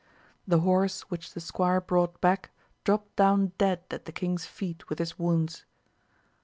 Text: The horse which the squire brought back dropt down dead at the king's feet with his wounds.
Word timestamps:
The 0.47 0.61
horse 0.61 1.01
which 1.11 1.35
the 1.35 1.39
squire 1.39 1.79
brought 1.79 2.19
back 2.21 2.49
dropt 2.83 3.15
down 3.17 3.51
dead 3.59 3.83
at 3.91 4.05
the 4.05 4.11
king's 4.11 4.47
feet 4.47 4.89
with 4.89 4.97
his 4.97 5.19
wounds. 5.19 5.63